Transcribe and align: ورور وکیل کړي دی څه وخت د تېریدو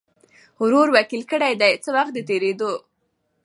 ورور 0.63 0.87
وکیل 0.95 1.23
کړي 1.31 1.53
دی 1.61 1.71
څه 1.83 1.89
وخت 1.95 2.11
د 2.15 2.19
تېریدو 2.29 2.71